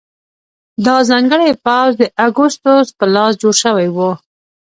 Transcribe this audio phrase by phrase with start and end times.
[0.85, 3.97] دا ځانګړی پوځ د اګوستوس په لاس جوړ شوی و